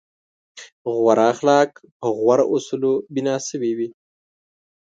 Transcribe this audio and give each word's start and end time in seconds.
غوره 0.97 1.25
اخلاق 1.33 1.69
په 1.99 2.07
غوره 2.17 2.45
اصولو 2.55 2.93
بنا 3.13 3.35
شوي 3.47 3.71
وي. 3.77 3.89